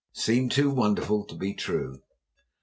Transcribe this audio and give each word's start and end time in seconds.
It 0.15 0.19
seemed 0.19 0.51
too 0.51 0.71
wonderful 0.71 1.25
to 1.25 1.35
be 1.35 1.53
true! 1.53 2.01